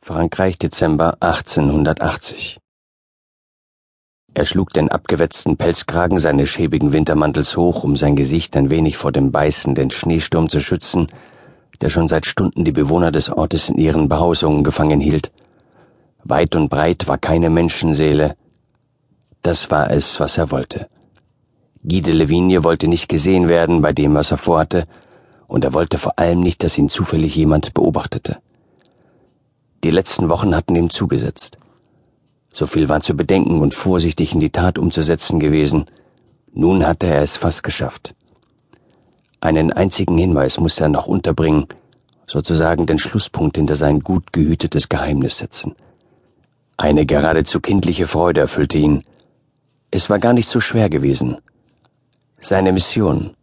Frankreich 0.00 0.58
Dezember 0.58 1.16
1880 1.20 2.58
Er 4.32 4.46
schlug 4.46 4.72
den 4.72 4.88
abgewetzten 4.90 5.58
Pelzkragen 5.58 6.18
seines 6.18 6.48
schäbigen 6.48 6.92
Wintermantels 6.94 7.56
hoch, 7.58 7.84
um 7.84 7.94
sein 7.94 8.16
Gesicht 8.16 8.56
ein 8.56 8.70
wenig 8.70 8.96
vor 8.96 9.12
dem 9.12 9.32
beißenden 9.32 9.90
Schneesturm 9.90 10.48
zu 10.48 10.60
schützen, 10.60 11.08
der 11.82 11.90
schon 11.90 12.08
seit 12.08 12.24
Stunden 12.24 12.64
die 12.64 12.72
Bewohner 12.72 13.12
des 13.12 13.28
Ortes 13.28 13.68
in 13.68 13.76
ihren 13.76 14.08
Behausungen 14.08 14.64
gefangen 14.64 15.00
hielt. 15.00 15.30
Weit 16.24 16.56
und 16.56 16.70
breit 16.70 17.06
war 17.06 17.18
keine 17.18 17.50
Menschenseele. 17.50 18.34
Das 19.42 19.70
war 19.70 19.90
es, 19.90 20.20
was 20.20 20.38
er 20.38 20.50
wollte. 20.50 20.88
Guy 21.82 22.00
de 22.00 22.14
Levigne 22.14 22.64
wollte 22.64 22.88
nicht 22.88 23.08
gesehen 23.10 23.48
werden 23.48 23.82
bei 23.82 23.92
dem, 23.92 24.14
was 24.14 24.30
er 24.30 24.38
vorhatte, 24.38 24.84
und 25.48 25.64
er 25.64 25.74
wollte 25.74 25.98
vor 25.98 26.18
allem 26.18 26.40
nicht, 26.40 26.62
dass 26.62 26.78
ihn 26.78 26.88
zufällig 26.88 27.36
jemand 27.36 27.74
beobachtete. 27.74 28.38
Die 29.84 29.90
letzten 29.90 30.28
Wochen 30.28 30.56
hatten 30.56 30.74
ihm 30.74 30.90
zugesetzt. 30.90 31.56
So 32.52 32.66
viel 32.66 32.88
war 32.88 33.00
zu 33.00 33.14
bedenken 33.14 33.60
und 33.60 33.74
vorsichtig 33.74 34.32
in 34.32 34.40
die 34.40 34.50
Tat 34.50 34.78
umzusetzen 34.78 35.38
gewesen. 35.38 35.86
Nun 36.52 36.84
hatte 36.84 37.06
er 37.06 37.22
es 37.22 37.36
fast 37.36 37.62
geschafft. 37.62 38.16
Einen 39.40 39.72
einzigen 39.72 40.18
Hinweis 40.18 40.58
musste 40.58 40.82
er 40.84 40.88
noch 40.88 41.06
unterbringen, 41.06 41.66
sozusagen 42.26 42.86
den 42.86 42.98
Schlusspunkt 42.98 43.56
hinter 43.56 43.76
sein 43.76 44.00
gut 44.00 44.32
gehütetes 44.32 44.88
Geheimnis 44.88 45.38
setzen. 45.38 45.76
Eine 46.76 47.06
geradezu 47.06 47.60
kindliche 47.60 48.08
Freude 48.08 48.40
erfüllte 48.40 48.78
ihn. 48.78 49.04
Es 49.92 50.10
war 50.10 50.18
gar 50.18 50.32
nicht 50.32 50.48
so 50.48 50.58
schwer 50.58 50.90
gewesen. 50.90 51.38
Seine 52.40 52.72
Mission, 52.72 53.36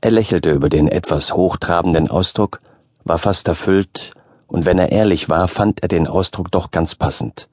er 0.00 0.12
lächelte 0.12 0.52
über 0.52 0.68
den 0.68 0.86
etwas 0.86 1.32
hochtrabenden 1.32 2.08
Ausdruck, 2.08 2.60
war 3.04 3.18
fast 3.18 3.48
erfüllt 3.48 4.12
und 4.50 4.66
wenn 4.66 4.80
er 4.80 4.90
ehrlich 4.90 5.28
war, 5.28 5.46
fand 5.46 5.80
er 5.82 5.88
den 5.88 6.08
Ausdruck 6.08 6.50
doch 6.50 6.72
ganz 6.72 6.96
passend. 6.96 7.48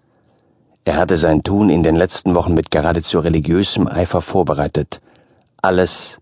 Er 0.83 0.97
hatte 0.97 1.15
sein 1.15 1.43
Tun 1.43 1.69
in 1.69 1.83
den 1.83 1.95
letzten 1.95 2.33
Wochen 2.33 2.55
mit 2.55 2.71
geradezu 2.71 3.19
religiösem 3.19 3.87
Eifer 3.87 4.19
vorbereitet. 4.21 4.99
Alles 5.61 6.17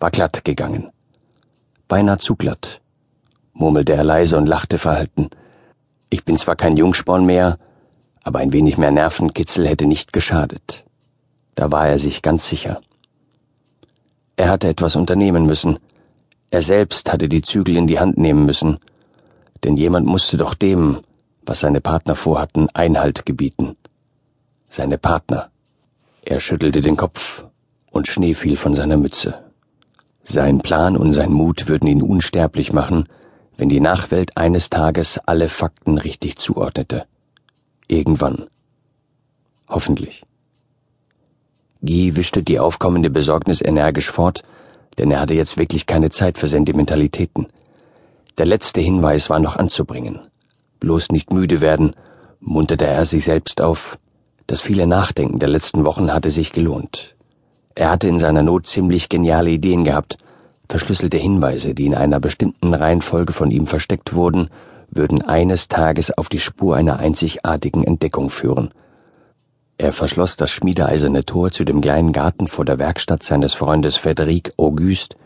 war 0.00 0.10
glatt 0.10 0.44
gegangen. 0.44 0.90
Beinahe 1.88 2.18
zu 2.18 2.36
glatt, 2.36 2.80
murmelte 3.52 3.92
er 3.92 4.04
leise 4.04 4.38
und 4.38 4.46
lachte 4.46 4.78
verhalten. 4.78 5.28
Ich 6.08 6.24
bin 6.24 6.38
zwar 6.38 6.56
kein 6.56 6.78
Jungsporn 6.78 7.26
mehr, 7.26 7.58
aber 8.22 8.38
ein 8.38 8.54
wenig 8.54 8.78
mehr 8.78 8.92
Nervenkitzel 8.92 9.68
hätte 9.68 9.84
nicht 9.84 10.14
geschadet. 10.14 10.84
Da 11.54 11.70
war 11.70 11.86
er 11.88 11.98
sich 11.98 12.22
ganz 12.22 12.48
sicher. 12.48 12.80
Er 14.36 14.48
hatte 14.48 14.68
etwas 14.68 14.96
unternehmen 14.96 15.44
müssen. 15.44 15.78
Er 16.50 16.62
selbst 16.62 17.12
hatte 17.12 17.28
die 17.28 17.42
Zügel 17.42 17.76
in 17.76 17.86
die 17.86 18.00
Hand 18.00 18.16
nehmen 18.16 18.46
müssen 18.46 18.78
denn 19.64 19.76
jemand 19.76 20.06
musste 20.06 20.36
doch 20.36 20.54
dem, 20.54 21.00
was 21.44 21.60
seine 21.60 21.80
Partner 21.80 22.14
vorhatten, 22.14 22.68
Einhalt 22.74 23.26
gebieten. 23.26 23.76
Seine 24.68 24.98
Partner. 24.98 25.50
Er 26.24 26.40
schüttelte 26.40 26.80
den 26.80 26.96
Kopf, 26.96 27.46
und 27.90 28.08
Schnee 28.08 28.34
fiel 28.34 28.56
von 28.56 28.74
seiner 28.74 28.96
Mütze. 28.96 29.44
Sein 30.22 30.60
Plan 30.60 30.96
und 30.96 31.12
sein 31.12 31.32
Mut 31.32 31.68
würden 31.68 31.86
ihn 31.86 32.02
unsterblich 32.02 32.72
machen, 32.72 33.08
wenn 33.56 33.68
die 33.68 33.80
Nachwelt 33.80 34.36
eines 34.36 34.70
Tages 34.70 35.18
alle 35.26 35.48
Fakten 35.48 35.98
richtig 35.98 36.38
zuordnete. 36.38 37.06
Irgendwann. 37.88 38.46
Hoffentlich. 39.68 40.24
Guy 41.82 42.16
wischte 42.16 42.42
die 42.42 42.58
aufkommende 42.58 43.10
Besorgnis 43.10 43.60
energisch 43.60 44.10
fort, 44.10 44.42
denn 44.98 45.10
er 45.10 45.20
hatte 45.20 45.34
jetzt 45.34 45.56
wirklich 45.56 45.86
keine 45.86 46.10
Zeit 46.10 46.38
für 46.38 46.48
Sentimentalitäten. 46.48 47.46
Der 48.36 48.46
letzte 48.46 48.80
Hinweis 48.80 49.30
war 49.30 49.38
noch 49.38 49.56
anzubringen. 49.56 50.18
Bloß 50.80 51.10
nicht 51.12 51.32
müde 51.32 51.60
werden, 51.60 51.94
munterte 52.40 52.84
er 52.84 53.06
sich 53.06 53.26
selbst 53.26 53.60
auf. 53.60 53.96
Das 54.48 54.60
viele 54.60 54.88
Nachdenken 54.88 55.38
der 55.38 55.48
letzten 55.48 55.86
Wochen 55.86 56.12
hatte 56.12 56.32
sich 56.32 56.50
gelohnt. 56.50 57.14
Er 57.76 57.90
hatte 57.90 58.08
in 58.08 58.18
seiner 58.18 58.42
Not 58.42 58.66
ziemlich 58.66 59.08
geniale 59.08 59.50
Ideen 59.50 59.84
gehabt. 59.84 60.18
Verschlüsselte 60.68 61.16
Hinweise, 61.16 61.74
die 61.74 61.86
in 61.86 61.94
einer 61.94 62.18
bestimmten 62.18 62.74
Reihenfolge 62.74 63.32
von 63.32 63.52
ihm 63.52 63.68
versteckt 63.68 64.14
wurden, 64.14 64.48
würden 64.90 65.22
eines 65.22 65.68
Tages 65.68 66.10
auf 66.10 66.28
die 66.28 66.40
Spur 66.40 66.74
einer 66.74 66.98
einzigartigen 66.98 67.84
Entdeckung 67.84 68.30
führen. 68.30 68.70
Er 69.78 69.92
verschloss 69.92 70.36
das 70.36 70.50
schmiedeeiserne 70.50 71.24
Tor 71.24 71.52
zu 71.52 71.64
dem 71.64 71.80
kleinen 71.80 72.12
Garten 72.12 72.48
vor 72.48 72.64
der 72.64 72.80
Werkstatt 72.80 73.22
seines 73.22 73.54
Freundes 73.54 73.96
Frederic 73.96 74.52
Auguste 74.56 75.16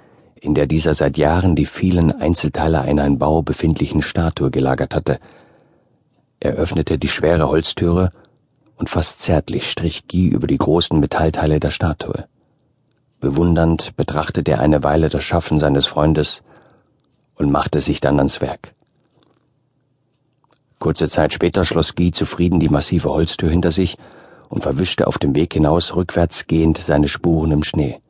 in 0.41 0.55
der 0.55 0.67
dieser 0.67 0.95
seit 0.95 1.19
Jahren 1.19 1.55
die 1.55 1.67
vielen 1.67 2.13
Einzelteile 2.13 2.81
einer 2.83 3.05
in 3.05 3.19
Bau 3.19 3.43
befindlichen 3.43 4.03
Statue 4.03 4.51
gelagert 4.51 4.95
hatte. 4.95 5.19
Er 6.41 6.53
öffnete 6.53 6.99
die 6.99 7.09
schwere 7.09 7.49
Holztüre 7.49 8.13
und 8.77 8.89
fast 8.89 9.21
zärtlich 9.21 9.71
strich 9.71 10.07
Guy 10.09 10.29
über 10.29 10.47
die 10.47 10.59
großen 10.59 10.99
Metallteile 10.99 11.61
der 11.61 11.71
Statue. 11.71 12.27
Bewundernd 13.21 13.97
betrachtete 13.97 14.53
er 14.53 14.61
eine 14.61 14.85
Weile 14.85 15.09
das 15.09 15.25
Schaffen 15.25 15.59
seines 15.59 15.87
Freundes 15.87 16.43
und 17.35 17.51
machte 17.51 17.81
sich 17.81 18.01
dann 18.01 18.19
ans 18.19 18.41
Werk. 18.41 18.75
Kurze 20.79 21.09
Zeit 21.09 21.33
später 21.33 21.65
schloss 21.65 21.97
Guy 21.97 22.13
zufrieden 22.13 22.61
die 22.61 22.69
massive 22.69 23.11
Holztür 23.11 23.51
hinter 23.51 23.73
sich 23.73 23.99
und 24.49 24.63
verwischte 24.63 25.09
auf 25.09 25.19
dem 25.19 25.35
Weg 25.35 25.53
hinaus 25.53 25.97
rückwärts 25.97 26.47
gehend 26.47 26.79
seine 26.79 27.09
Spuren 27.09 27.51
im 27.51 27.65
Schnee. 27.65 28.01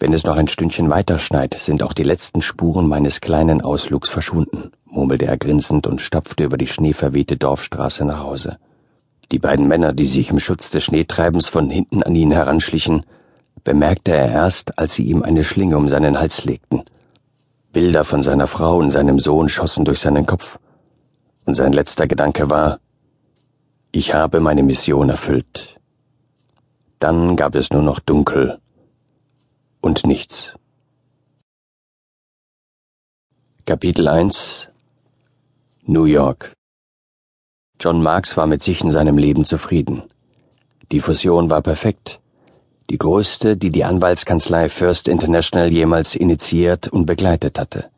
Wenn 0.00 0.12
es 0.12 0.24
noch 0.24 0.36
ein 0.36 0.48
Stündchen 0.48 0.90
weiter 0.90 1.18
schneit, 1.18 1.54
sind 1.54 1.82
auch 1.82 1.92
die 1.92 2.02
letzten 2.02 2.42
Spuren 2.42 2.88
meines 2.88 3.20
kleinen 3.20 3.62
Ausflugs 3.62 4.08
verschwunden, 4.08 4.72
murmelte 4.84 5.26
er 5.26 5.38
grinsend 5.38 5.86
und 5.86 6.00
stapfte 6.00 6.44
über 6.44 6.56
die 6.56 6.66
schneeverwehte 6.66 7.36
Dorfstraße 7.36 8.04
nach 8.04 8.20
Hause. 8.20 8.58
Die 9.30 9.38
beiden 9.38 9.68
Männer, 9.68 9.92
die 9.92 10.06
sich 10.06 10.30
im 10.30 10.40
Schutz 10.40 10.70
des 10.70 10.84
Schneetreibens 10.84 11.48
von 11.48 11.70
hinten 11.70 12.02
an 12.02 12.14
ihn 12.14 12.32
heranschlichen, 12.32 13.06
bemerkte 13.62 14.12
er 14.12 14.30
erst, 14.30 14.78
als 14.78 14.94
sie 14.94 15.04
ihm 15.04 15.22
eine 15.22 15.44
Schlinge 15.44 15.76
um 15.76 15.88
seinen 15.88 16.18
Hals 16.18 16.44
legten. 16.44 16.84
Bilder 17.72 18.04
von 18.04 18.22
seiner 18.22 18.46
Frau 18.46 18.76
und 18.76 18.90
seinem 18.90 19.18
Sohn 19.18 19.48
schossen 19.48 19.84
durch 19.84 20.00
seinen 20.00 20.26
Kopf, 20.26 20.58
und 21.46 21.54
sein 21.54 21.72
letzter 21.72 22.06
Gedanke 22.06 22.50
war, 22.50 22.78
ich 23.92 24.12
habe 24.12 24.40
meine 24.40 24.62
Mission 24.62 25.08
erfüllt. 25.08 25.78
Dann 26.98 27.36
gab 27.36 27.54
es 27.54 27.70
nur 27.70 27.82
noch 27.82 28.00
Dunkel 28.00 28.58
und 29.84 30.06
nichts. 30.06 30.54
Kapitel 33.66 34.08
1 34.08 34.68
New 35.84 36.04
York 36.04 36.54
John 37.78 38.02
Marks 38.02 38.34
war 38.38 38.46
mit 38.46 38.62
sich 38.62 38.80
in 38.80 38.90
seinem 38.90 39.18
Leben 39.18 39.44
zufrieden. 39.44 40.04
Die 40.90 41.00
Fusion 41.00 41.50
war 41.50 41.60
perfekt. 41.60 42.20
Die 42.88 42.96
größte, 42.96 43.58
die 43.58 43.68
die 43.68 43.84
Anwaltskanzlei 43.84 44.70
First 44.70 45.06
International 45.06 45.70
jemals 45.70 46.14
initiiert 46.14 46.88
und 46.88 47.04
begleitet 47.04 47.58
hatte. 47.58 47.90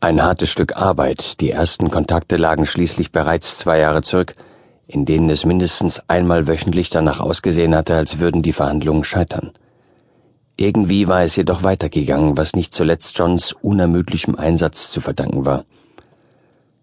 Ein 0.00 0.24
hartes 0.24 0.50
Stück 0.50 0.76
Arbeit, 0.76 1.40
die 1.40 1.52
ersten 1.52 1.88
Kontakte 1.88 2.36
lagen 2.36 2.66
schließlich 2.66 3.12
bereits 3.12 3.58
zwei 3.58 3.78
Jahre 3.78 4.02
zurück, 4.02 4.34
in 4.88 5.04
denen 5.04 5.30
es 5.30 5.44
mindestens 5.44 6.02
einmal 6.08 6.48
wöchentlich 6.48 6.90
danach 6.90 7.20
ausgesehen 7.20 7.76
hatte, 7.76 7.94
als 7.94 8.18
würden 8.18 8.42
die 8.42 8.52
Verhandlungen 8.52 9.04
scheitern. 9.04 9.52
Irgendwie 10.56 11.08
war 11.08 11.22
es 11.22 11.36
jedoch 11.36 11.62
weitergegangen, 11.62 12.36
was 12.36 12.52
nicht 12.52 12.74
zuletzt 12.74 13.16
Johns 13.16 13.52
unermüdlichem 13.52 14.34
Einsatz 14.36 14.90
zu 14.90 15.00
verdanken 15.00 15.44
war. 15.44 15.64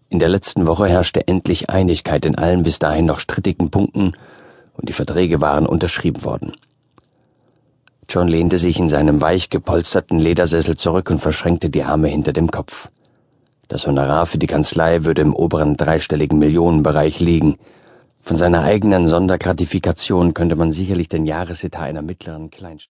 In 0.08 0.18
der 0.18 0.28
letzten 0.28 0.66
Woche 0.66 0.88
herrschte 0.88 1.28
endlich 1.28 1.70
Einigkeit 1.70 2.24
in 2.24 2.36
allen 2.36 2.64
bis 2.64 2.80
dahin 2.80 3.06
noch 3.06 3.20
strittigen 3.20 3.70
Punkten 3.70 4.12
und 4.74 4.88
die 4.88 4.92
Verträge 4.92 5.40
waren 5.40 5.66
unterschrieben 5.66 6.24
worden. 6.24 6.52
John 8.08 8.26
lehnte 8.26 8.58
sich 8.58 8.80
in 8.80 8.88
seinem 8.88 9.20
weich 9.20 9.50
gepolsterten 9.50 10.18
Ledersessel 10.18 10.76
zurück 10.76 11.10
und 11.10 11.20
verschränkte 11.20 11.70
die 11.70 11.84
Arme 11.84 12.08
hinter 12.08 12.32
dem 12.32 12.50
Kopf. 12.50 12.90
Das 13.68 13.86
Honorar 13.86 14.26
für 14.26 14.38
die 14.38 14.48
Kanzlei 14.48 15.04
würde 15.04 15.22
im 15.22 15.32
oberen 15.32 15.76
dreistelligen 15.76 16.40
Millionenbereich 16.40 17.20
liegen. 17.20 17.56
Von 18.20 18.36
seiner 18.36 18.62
eigenen 18.62 19.06
Sondergratifikation 19.06 20.34
könnte 20.34 20.56
man 20.56 20.72
sicherlich 20.72 21.08
den 21.08 21.24
Jahresetat 21.24 21.82
einer 21.82 22.02
mittleren 22.02 22.50
Kleinstadt 22.50 22.88